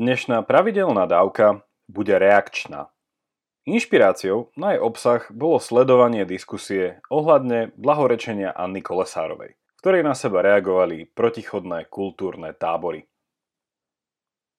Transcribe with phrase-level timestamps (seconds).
[0.00, 2.88] Dnešná pravidelná dávka bude reakčná.
[3.68, 11.04] Inšpiráciou na jej obsah bolo sledovanie diskusie ohľadne blahorečenia Anny Kolesárovej, ktorej na seba reagovali
[11.04, 13.12] protichodné kultúrne tábory.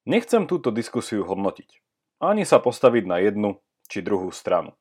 [0.05, 1.73] Nechcem túto diskusiu hodnotiť,
[2.21, 3.57] ani sa postaviť na jednu
[3.89, 4.77] či druhú stranu.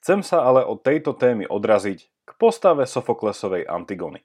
[0.00, 4.24] Chcem sa ale od tejto témy odraziť k postave Sofoklesovej Antigony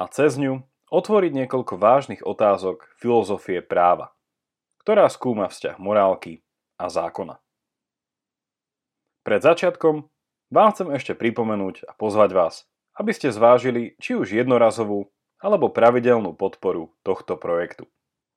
[0.00, 4.08] a cez ňu otvoriť niekoľko vážnych otázok filozofie práva–
[4.82, 6.42] ktorá skúma vzťah morálky
[6.78, 7.38] a zákona.
[9.22, 10.10] Pred začiatkom
[10.50, 12.54] vám chcem ešte pripomenúť a pozvať vás,
[12.98, 17.86] aby ste zvážili či už jednorazovú alebo pravidelnú podporu tohto projektu.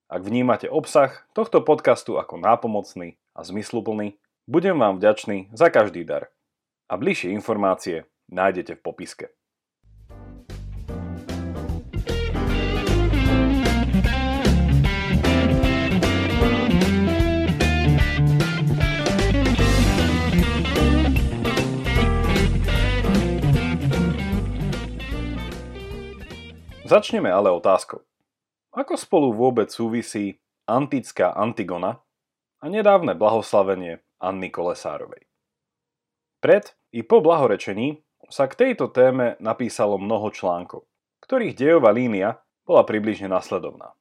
[0.06, 6.30] Ak vnímate obsah tohto podcastu ako nápomocný a zmysluplný, budem vám vďačný za každý dar.
[6.86, 9.26] A bližšie informácie nájdete v popiske.
[26.96, 28.08] Začneme ale otázkou.
[28.72, 32.00] Ako spolu vôbec súvisí antická Antigona
[32.64, 35.28] a nedávne blahoslavenie Anny Kolesárovej?
[36.40, 38.00] Pred i po blahorečení
[38.32, 40.88] sa k tejto téme napísalo mnoho článkov,
[41.20, 43.92] ktorých dejová línia bola približne nasledovná.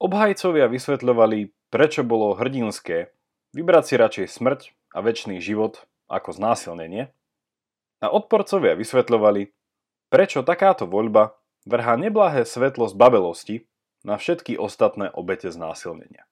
[0.00, 3.12] Obhajcovia vysvetľovali, prečo bolo hrdinské
[3.52, 4.60] vybrať si radšej smrť
[4.96, 7.12] a väčší život ako znásilnenie
[8.00, 9.52] a odporcovia vysvetľovali,
[10.08, 11.36] prečo takáto voľba
[11.68, 13.56] vrhá neblahé svetlo z babelosti
[14.02, 16.26] na všetky ostatné obete znásilnenia.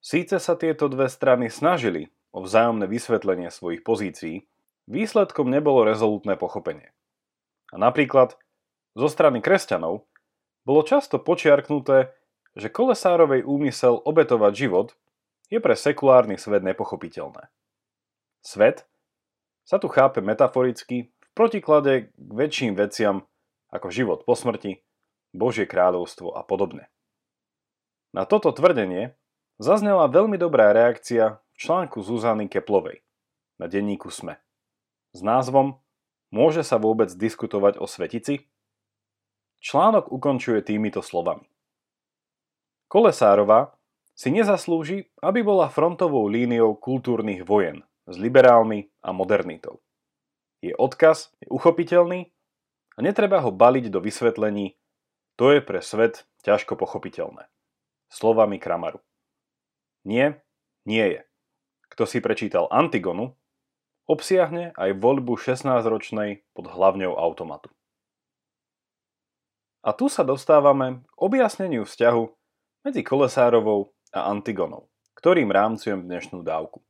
[0.00, 4.46] Síce sa tieto dve strany snažili o vzájomné vysvetlenie svojich pozícií,
[4.86, 6.94] výsledkom nebolo rezolutné pochopenie.
[7.74, 8.38] A napríklad
[8.94, 10.06] zo strany kresťanov
[10.62, 12.14] bolo často počiarknuté,
[12.56, 14.88] že Kolesárovej úmysel obetovať život
[15.52, 17.52] je pre sekulárny svet nepochopiteľné.
[18.40, 18.86] Svet
[19.66, 23.26] sa tu chápe metaforicky v protiklade k väčším veciam
[23.76, 24.80] ako život po smrti,
[25.36, 26.88] Božie kráľovstvo a podobne.
[28.16, 29.12] Na toto tvrdenie
[29.60, 33.04] zaznela veľmi dobrá reakcia v článku Zuzany Keplovej
[33.60, 34.40] na denníku SME
[35.16, 35.80] s názvom
[36.28, 38.44] Môže sa vôbec diskutovať o svetici?
[39.62, 41.48] Článok ukončuje týmito slovami.
[42.92, 43.78] Kolesárova
[44.12, 49.80] si nezaslúži, aby bola frontovou líniou kultúrnych vojen s liberálmi a modernitou.
[50.60, 52.35] Jej odkaz je uchopiteľný
[52.96, 54.74] a netreba ho baliť do vysvetlení,
[55.36, 57.46] to je pre svet ťažko pochopiteľné.
[58.08, 59.04] Slovami Kramaru.
[60.08, 60.40] Nie,
[60.88, 61.20] nie je.
[61.92, 63.36] Kto si prečítal Antigonu,
[64.08, 67.68] obsiahne aj voľbu 16-ročnej pod hlavňou automatu.
[69.86, 72.24] A tu sa dostávame k objasneniu vzťahu
[72.86, 76.82] medzi Kolesárovou a Antigonou, ktorým rámcujem dnešnú dávku.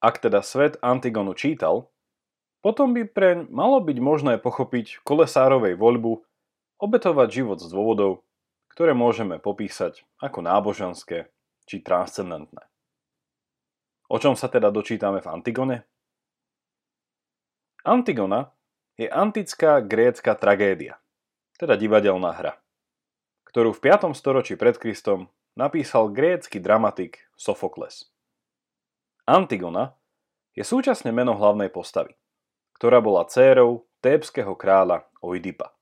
[0.00, 1.88] Ak teda svet Antigonu čítal,
[2.66, 6.26] potom by preň malo byť možné pochopiť kolesárovej voľbu
[6.82, 8.26] obetovať život z dôvodov,
[8.74, 11.30] ktoré môžeme popísať ako náboženské
[11.62, 12.66] či transcendentné.
[14.10, 15.86] O čom sa teda dočítame v Antigone?
[17.86, 18.50] Antigona
[18.98, 20.98] je antická grécka tragédia,
[21.62, 22.58] teda divadelná hra,
[23.46, 24.10] ktorú v 5.
[24.18, 28.10] storočí pred Kristom napísal grécky dramatik Sofokles.
[29.22, 29.94] Antigona
[30.58, 32.18] je súčasne meno hlavnej postavy–
[32.76, 35.72] ktorá bola dcérou tébskeho kráľa Oidipa.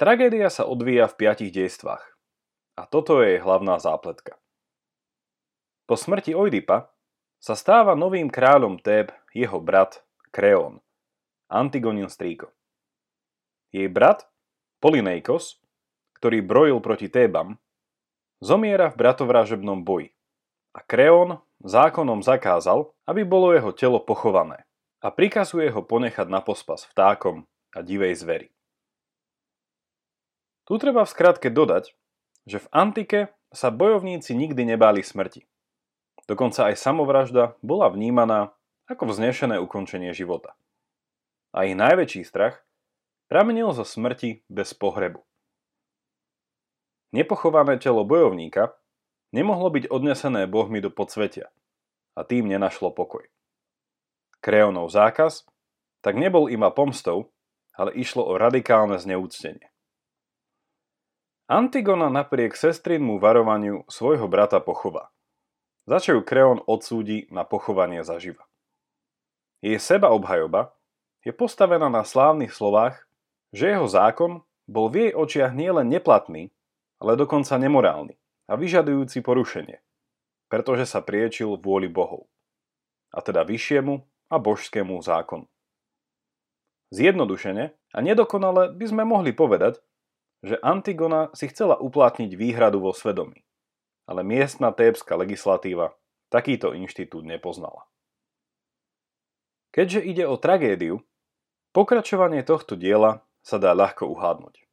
[0.00, 2.00] Tragédia sa odvíja v piatich dejstvách
[2.80, 4.40] a toto je jej hlavná zápletka.
[5.84, 6.88] Po smrti Oidipa
[7.36, 10.00] sa stáva novým kráľom Téb jeho brat
[10.32, 10.80] Kreón,
[11.52, 12.48] Antigonin strýko.
[13.68, 14.24] Jej brat
[14.80, 15.60] Polyneikos,
[16.16, 17.60] ktorý brojil proti Tébam,
[18.40, 20.08] zomiera v bratovražebnom boji
[20.72, 24.67] a Kreón zákonom zakázal, aby bolo jeho telo pochované
[24.98, 28.48] a prikazuje ho ponechať na pospas vtákom a divej zveri.
[30.66, 31.96] Tu treba v skratke dodať,
[32.44, 33.20] že v antike
[33.54, 35.48] sa bojovníci nikdy nebáli smrti.
[36.28, 38.52] Dokonca aj samovražda bola vnímaná
[38.84, 40.52] ako vznešené ukončenie života.
[41.56, 42.60] A ich najväčší strach
[43.32, 45.24] pramenil zo smrti bez pohrebu.
[47.16, 48.76] Nepochované telo bojovníka
[49.32, 51.48] nemohlo byť odnesené bohmi do podsvetia
[52.12, 53.24] a tým nenašlo pokoj.
[54.38, 55.46] Kreonov zákaz,
[56.00, 57.34] tak nebol iba pomstou,
[57.74, 59.70] ale išlo o radikálne zneúctenie.
[61.48, 65.08] Antigona napriek sestrinmu varovaniu svojho brata pochová.
[65.88, 68.44] Za čo ju Kreon odsúdi na pochovanie zaživa.
[69.64, 70.76] Jej seba obhajoba
[71.24, 73.08] je postavená na slávnych slovách,
[73.50, 76.52] že jeho zákon bol v jej očiach nielen neplatný,
[77.00, 79.80] ale dokonca nemorálny, a vyžadujúci porušenie,
[80.52, 82.28] pretože sa priečil vôli Bohov,
[83.08, 85.48] a teda vyššiemu a božskému zákonu.
[86.88, 89.80] Zjednodušene a nedokonale by sme mohli povedať,
[90.40, 93.44] že Antigona si chcela uplatniť výhradu vo svedomí,
[94.06, 95.92] ale miestna tébska legislatíva
[96.32, 97.88] takýto inštitút nepoznala.
[99.72, 101.04] Keďže ide o tragédiu,
[101.76, 104.64] pokračovanie tohto diela sa dá ľahko uhádnuť.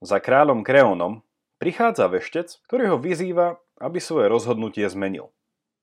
[0.00, 1.20] Za kráľom Kreónom
[1.60, 5.28] prichádza veštec, ktorý ho vyzýva, aby svoje rozhodnutie zmenil.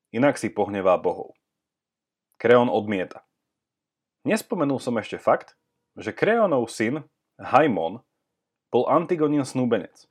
[0.10, 1.37] Inak si pohnevá bohov.
[2.38, 3.26] Kreón odmieta.
[4.26, 5.58] Nespomenul som ešte fakt,
[5.98, 7.06] že Kreónov syn,
[7.42, 8.06] Haimon,
[8.70, 10.06] bol Antigonin snúbenec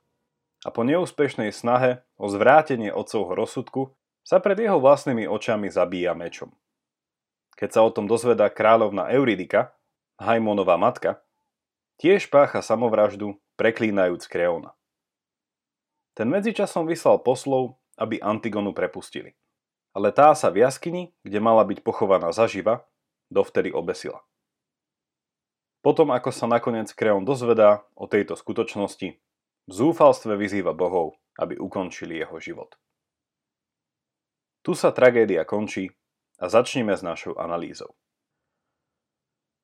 [0.65, 3.95] a po neúspešnej snahe o zvrátenie otcovho rozsudku
[4.27, 6.51] sa pred jeho vlastnými očami zabíja mečom.
[7.55, 9.71] Keď sa o tom dozvedá kráľovna Euridika,
[10.19, 11.23] Haimonová matka,
[12.01, 14.75] tiež pácha samovraždu preklínajúc Kreona.
[16.17, 19.37] Ten medzičasom vyslal poslov, aby Antigonu prepustili.
[19.97, 22.85] Ale tá sa v jaskyni, kde mala byť pochovaná zaživa,
[23.33, 24.21] dovtedy obesila.
[25.81, 29.17] Potom, ako sa nakoniec Kreon dozvedá o tejto skutočnosti,
[29.67, 32.77] v zúfalstve vyzýva bohov, aby ukončili jeho život.
[34.61, 35.89] Tu sa tragédia končí
[36.37, 37.97] a začneme s našou analýzou.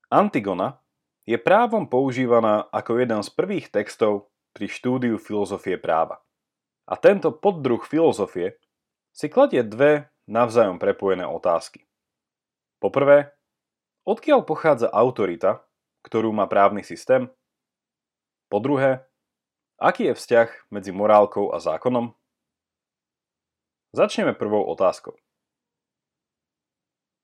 [0.10, 0.82] Antigona
[1.30, 6.26] je právom používaná ako jeden z prvých textov pri štúdiu filozofie práva.
[6.90, 8.58] A tento poddruh filozofie
[9.14, 11.86] si kladie dve navzájom prepojené otázky.
[12.80, 13.32] Poprvé,
[14.08, 15.64] odkiaľ pochádza autorita,
[16.04, 17.32] ktorú má právny systém?
[18.52, 19.08] Po druhé,
[19.80, 22.12] aký je vzťah medzi morálkou a zákonom?
[23.94, 25.16] Začneme prvou otázkou.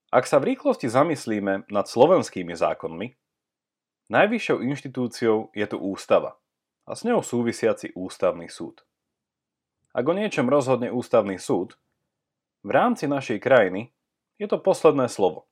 [0.10, 3.20] Ak sa v rýchlosti zamyslíme nad slovenskými zákonmi,
[4.10, 6.34] Najvyššou inštitúciou je tu ústava
[6.90, 8.82] a s ňou súvisiaci ústavný súd.
[9.94, 11.78] Ak o niečom rozhodne ústavný súd,
[12.64, 13.92] v rámci našej krajiny
[14.40, 15.48] je to posledné slovo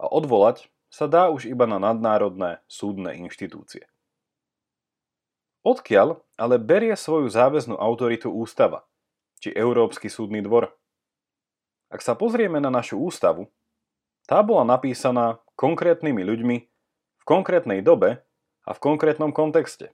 [0.00, 3.86] a odvolať sa dá už iba na nadnárodné súdne inštitúcie.
[5.60, 8.88] Odkiaľ ale berie svoju záväznú autoritu ústava,
[9.44, 10.72] či Európsky súdny dvor?
[11.92, 13.52] Ak sa pozrieme na našu ústavu,
[14.24, 16.56] tá bola napísaná konkrétnymi ľuďmi
[17.20, 18.24] v konkrétnej dobe
[18.64, 19.92] a v konkrétnom kontexte.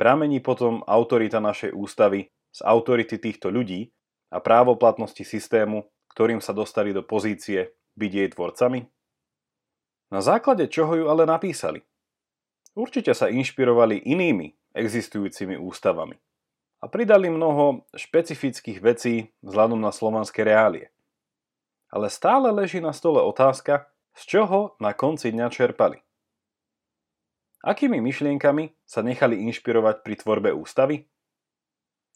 [0.00, 3.92] Pramení potom autorita našej ústavy z autority týchto ľudí
[4.30, 8.80] a právoplatnosti systému, ktorým sa dostali do pozície byť jej tvorcami?
[10.10, 11.82] Na základe čoho ju ale napísali?
[12.74, 16.14] Určite sa inšpirovali inými existujúcimi ústavami
[16.80, 20.94] a pridali mnoho špecifických vecí vzhľadom na slovanské reálie.
[21.90, 25.98] Ale stále leží na stole otázka, z čoho na konci dňa čerpali?
[27.60, 31.04] Akými myšlienkami sa nechali inšpirovať pri tvorbe ústavy?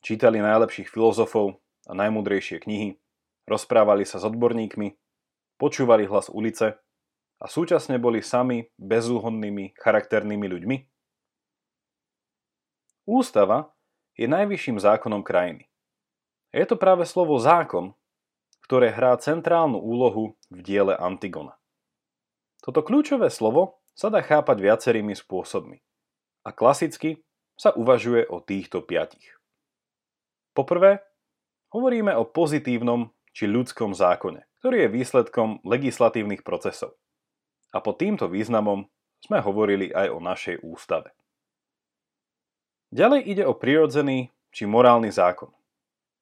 [0.01, 2.97] Čítali najlepších filozofov a najmudrejšie knihy,
[3.49, 4.97] rozprávali sa s odborníkmi,
[5.61, 6.81] počúvali hlas ulice
[7.41, 10.77] a súčasne boli sami bezúhodnými charakternými ľuďmi?
[13.05, 13.69] Ústava
[14.17, 15.69] je najvyšším zákonom krajiny.
[16.55, 17.93] Je to práve slovo zákon,
[18.65, 21.61] ktoré hrá centrálnu úlohu v diele Antigona.
[22.65, 25.85] Toto kľúčové slovo sa dá chápať viacerými spôsobmi.
[26.49, 27.21] A klasicky
[27.61, 29.37] sa uvažuje o týchto piatich.
[30.57, 31.05] Poprvé,
[31.75, 36.95] hovoríme o pozitívnom či ľudskom zákone, ktorý je výsledkom legislatívnych procesov.
[37.75, 38.87] A pod týmto významom
[39.19, 41.11] sme hovorili aj o našej ústave.
[42.95, 45.51] Ďalej ide o prirodzený či morálny zákon.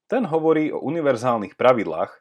[0.08, 2.16] Ten hovorí o univerzálnych pravidlách,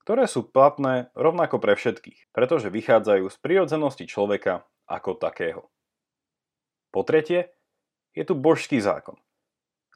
[0.00, 5.68] ktoré sú platné rovnako pre všetkých, pretože vychádzajú z prirodzenosti človeka ako takého.
[6.88, 7.52] Po tretie,
[8.12, 9.16] je tu božský zákon,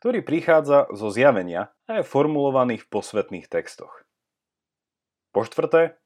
[0.01, 4.05] ktorý prichádza zo zjavenia a je formulovaný v posvetných textoch.
[5.33, 5.97] Po štvrté,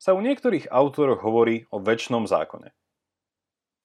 [0.00, 2.72] sa u niektorých autoroch hovorí o väčšnom zákone.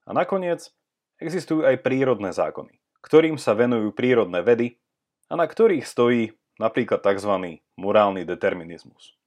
[0.07, 0.71] A nakoniec
[1.19, 4.79] existujú aj prírodné zákony, ktorým sa venujú prírodné vedy
[5.27, 7.59] a na ktorých stojí napríklad tzv.
[7.75, 9.19] morálny determinizmus.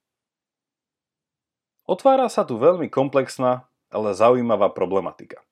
[1.85, 5.45] Otvára sa tu veľmi komplexná, ale zaujímavá problematika.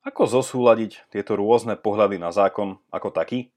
[0.00, 3.52] Ako zosúľadiť tieto rôzne pohľady na zákon ako taký,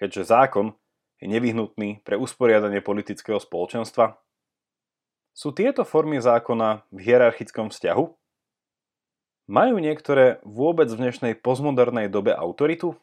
[0.00, 0.72] keďže zákon
[1.20, 4.16] je nevyhnutný pre usporiadanie politického spoločenstva?
[5.34, 8.04] Sú tieto formy zákona v hierarchickom vzťahu?
[9.44, 12.96] Majú niektoré vôbec v dnešnej postmodernej dobe autoritu?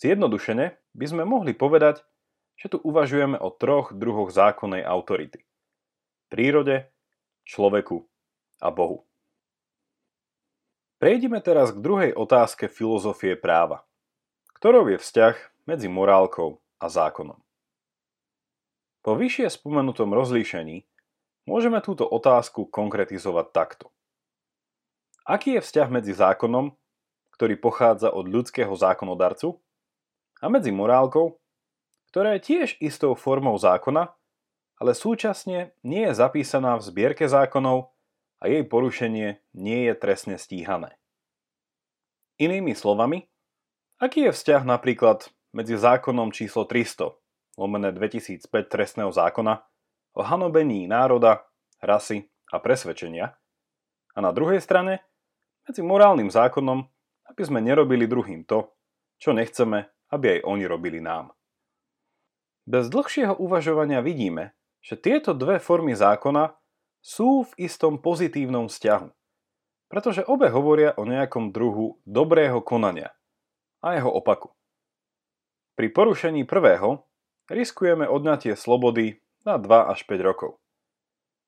[0.00, 2.00] Zjednodušene by sme mohli povedať,
[2.56, 5.44] že tu uvažujeme o troch druhoch zákonnej autority
[6.30, 6.86] prírode,
[7.44, 8.06] človeku
[8.62, 9.09] a Bohu.
[11.00, 13.88] Prejdime teraz k druhej otázke filozofie práva,
[14.60, 17.40] ktorou je vzťah medzi morálkou a zákonom.
[19.00, 20.84] Po vyššie spomenutom rozlíšení
[21.48, 23.86] môžeme túto otázku konkretizovať takto.
[25.24, 26.76] Aký je vzťah medzi zákonom,
[27.32, 29.56] ktorý pochádza od ľudského zákonodarcu,
[30.40, 31.40] a medzi morálkou,
[32.12, 34.12] ktorá je tiež istou formou zákona,
[34.76, 37.88] ale súčasne nie je zapísaná v zbierke zákonov
[38.40, 40.96] a jej porušenie nie je trestne stíhané.
[42.40, 43.28] Inými slovami,
[44.00, 47.12] aký je vzťah napríklad medzi zákonom číslo 300,
[47.60, 49.60] lomené 2005 trestného zákona,
[50.16, 51.44] o hanobení národa,
[51.84, 53.36] rasy a presvedčenia,
[54.10, 55.04] a na druhej strane
[55.68, 56.82] medzi morálnym zákonom,
[57.30, 58.74] aby sme nerobili druhým to,
[59.22, 61.30] čo nechceme, aby aj oni robili nám.
[62.66, 66.59] Bez dlhšieho uvažovania vidíme, že tieto dve formy zákona
[67.00, 69.08] sú v istom pozitívnom vzťahu,
[69.88, 73.12] pretože obe hovoria o nejakom druhu dobrého konania
[73.80, 74.52] a jeho opaku.
[75.74, 77.08] Pri porušení prvého
[77.48, 80.60] riskujeme odňatie slobody na 2 až 5 rokov.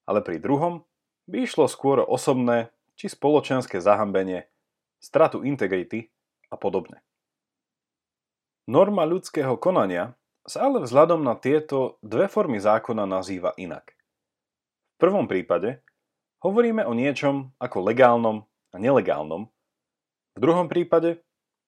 [0.09, 0.89] Ale pri druhom
[1.29, 4.49] by išlo skôr o osobné či spoločenské zahambenie,
[4.99, 6.11] stratu integrity
[6.49, 7.05] a podobne.
[8.67, 10.15] Norma ľudského konania
[10.47, 13.95] sa ale vzhľadom na tieto dve formy zákona nazýva inak.
[15.03, 15.83] Prvom prípade
[16.47, 19.51] hovoríme o niečom ako legálnom a nelegálnom,
[20.31, 21.19] v druhom prípade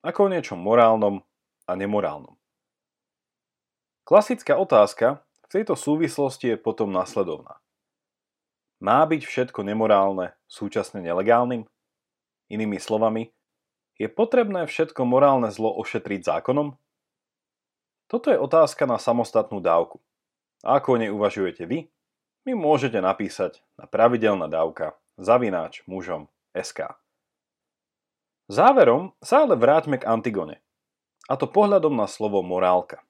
[0.07, 1.19] ako o niečom morálnom
[1.67, 2.39] a nemorálnom.
[4.07, 7.59] Klasická otázka v tejto súvislosti je potom následovná.
[8.79, 11.67] Má byť všetko nemorálne súčasne nelegálnym?
[12.55, 13.35] Inými slovami,
[13.99, 16.79] je potrebné všetko morálne zlo ošetriť zákonom?
[18.07, 19.99] Toto je otázka na samostatnú dávku.
[20.63, 21.91] A ako o nej uvažujete vy,
[22.45, 26.93] mi môžete napísať na pravidelná dávka zavináč mužom SK.
[28.53, 30.61] Záverom sa ale vráťme k Antigone.
[31.25, 33.01] A to pohľadom na slovo morálka.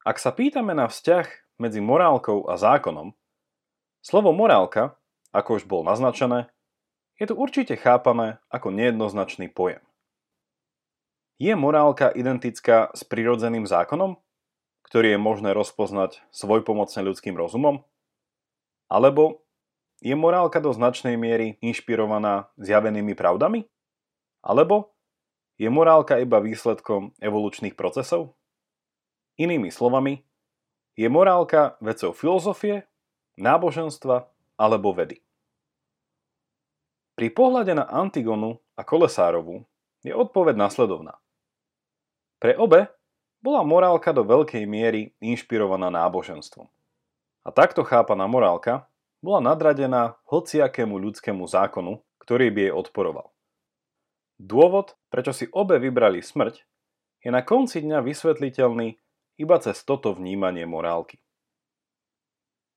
[0.00, 1.28] Ak sa pýtame na vzťah
[1.60, 3.12] medzi morálkou a zákonom,
[4.00, 4.96] slovo morálka,
[5.36, 6.48] ako už bol naznačené,
[7.20, 9.84] je tu určite chápané ako nejednoznačný pojem.
[11.36, 14.16] Je morálka identická s prirodzeným zákonom,
[14.88, 17.84] ktorý je možné rozpoznať svojpomocne ľudským rozumom?
[18.86, 19.42] Alebo
[19.98, 23.66] je morálka do značnej miery inšpirovaná zjavenými pravdami?
[24.44, 24.94] Alebo
[25.58, 28.36] je morálka iba výsledkom evolučných procesov?
[29.36, 30.24] Inými slovami,
[30.96, 32.88] je morálka vecou filozofie,
[33.36, 34.24] náboženstva
[34.56, 35.20] alebo vedy.
[37.16, 39.64] Pri pohľade na Antigonu a Kolesárovu
[40.04, 41.20] je odpoveď nasledovná.
[42.40, 42.88] Pre obe
[43.40, 46.68] bola morálka do veľkej miery inšpirovaná náboženstvom.
[47.46, 48.90] A takto chápaná morálka
[49.22, 53.30] bola nadradená hociakému ľudskému zákonu, ktorý by jej odporoval.
[54.42, 56.66] Dôvod, prečo si obe vybrali smrť,
[57.22, 58.98] je na konci dňa vysvetliteľný
[59.38, 61.22] iba cez toto vnímanie morálky.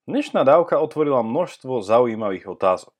[0.05, 2.93] Dnešná dávka otvorila množstvo zaujímavých otázok.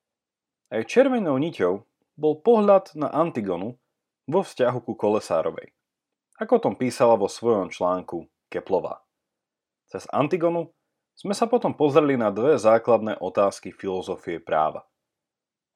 [0.74, 1.86] Aj červenou niťou
[2.18, 3.78] bol pohľad na Antigonu
[4.26, 5.70] vo vzťahu ku Kolesárovej
[6.40, 9.04] ako o tom písala vo svojom článku Keplová.
[9.92, 10.72] Cez Antigonu
[11.20, 14.88] sme sa potom pozreli na dve základné otázky filozofie práva.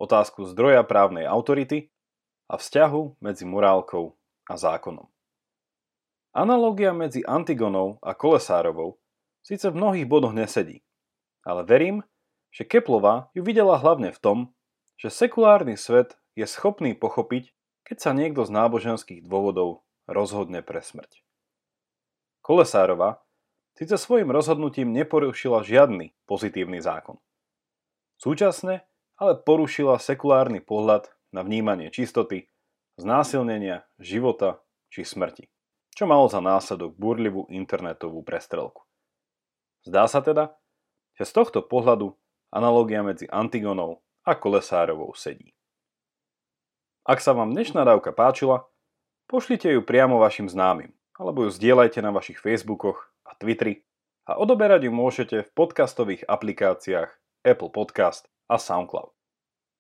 [0.01, 1.93] Otázku zdroja právnej autority
[2.49, 4.17] a vzťahu medzi morálkou
[4.49, 5.05] a zákonom.
[6.33, 8.97] Analogia medzi Antigonou a Kolesárovou
[9.45, 10.81] síce v mnohých bodoch nesedí,
[11.45, 12.01] ale verím,
[12.49, 14.39] že Keplová ju videla hlavne v tom,
[14.97, 17.53] že sekulárny svet je schopný pochopiť,
[17.85, 21.21] keď sa niekto z náboženských dôvodov rozhodne pre smrť.
[22.41, 23.21] Kolesárova
[23.75, 27.19] síce svojim rozhodnutím neporušila žiadny pozitívny zákon.
[28.19, 32.51] Súčasne ale porušila sekulárny pohľad na vnímanie čistoty,
[32.99, 35.47] znásilnenia, života či smrti,
[35.95, 38.83] čo malo za následok burlivú internetovú prestrelku.
[39.87, 40.55] Zdá sa teda,
[41.15, 42.15] že z tohto pohľadu
[42.51, 45.55] analogia medzi Antigonou a Kolesárovou sedí.
[47.05, 48.67] Ak sa vám dnešná dávka páčila,
[49.25, 53.83] Pošlite ju priamo vašim známym, alebo ju zdieľajte na vašich Facebookoch a Twitteri
[54.31, 57.11] a odoberať ju môžete v podcastových aplikáciách
[57.43, 59.11] Apple Podcast a SoundCloud.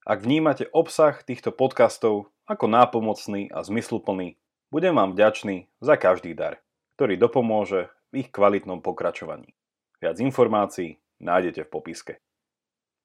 [0.04, 4.36] Ak vnímate obsah týchto podcastov ako nápomocný a zmysluplný,
[4.74, 6.60] budem vám vďačný za každý dar,
[6.98, 9.54] ktorý dopomôže v ich kvalitnom pokračovaní.
[10.02, 12.12] Viac informácií nájdete v popiske.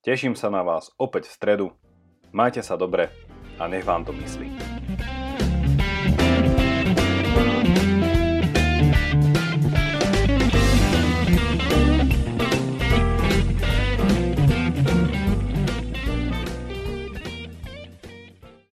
[0.01, 1.67] Teším sa na vás opäť v stredu,
[2.33, 3.13] majte sa dobre
[3.61, 4.78] a nech vám to myslí.